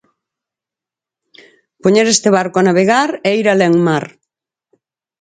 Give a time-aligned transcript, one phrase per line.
[1.81, 4.05] Poñer este barco a navegar e ir alén mar.